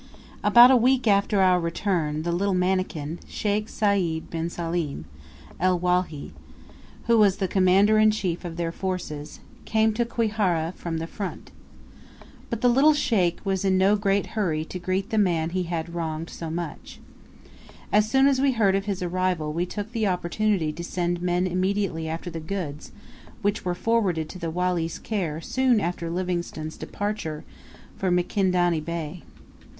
About 0.43 0.71
a 0.71 0.75
week 0.75 1.05
after 1.07 1.41
our 1.43 1.59
return, 1.59 2.23
"the 2.23 2.31
little 2.31 2.55
mannikin," 2.55 3.19
Sheikh 3.27 3.69
Sayd 3.69 4.31
bin 4.31 4.49
Salim 4.49 5.05
El 5.59 5.77
Wali 5.77 6.33
who 7.05 7.19
was 7.19 7.37
the 7.37 7.47
commander 7.47 7.99
in 7.99 8.09
chief 8.09 8.43
of 8.43 8.57
their 8.57 8.71
forces, 8.71 9.41
came 9.65 9.93
to 9.93 10.03
Kwihara 10.03 10.73
from 10.75 10.97
the 10.97 11.05
front. 11.05 11.51
But 12.49 12.61
the 12.61 12.67
little 12.67 12.95
Sheikh 12.95 13.41
was 13.45 13.63
in 13.63 13.77
no 13.77 13.95
great 13.95 14.25
hurry 14.33 14.65
to 14.65 14.79
greet 14.79 15.11
the 15.11 15.19
man 15.19 15.51
he 15.51 15.65
had 15.69 15.93
wronged 15.93 16.31
so 16.31 16.49
much. 16.49 16.99
As 17.91 18.09
soon 18.09 18.25
as 18.27 18.41
we 18.41 18.53
heard 18.53 18.73
of 18.73 18.85
his 18.85 19.03
arrival 19.03 19.53
we 19.53 19.67
took 19.67 19.91
the 19.91 20.07
opportunity 20.07 20.73
to 20.73 20.83
send 20.83 21.21
men 21.21 21.45
immediately 21.45 22.09
after 22.09 22.31
the 22.31 22.39
goods 22.39 22.91
which 23.43 23.63
were 23.63 23.75
forwarded 23.75 24.29
to 24.29 24.39
the 24.39 24.49
Wali's 24.49 24.97
care 24.97 25.39
soon 25.41 25.79
after 25.79 26.09
Livingstone's 26.09 26.75
departure 26.75 27.43
for 27.97 28.09
Mikindany 28.09 28.79
Bay. 28.83 29.21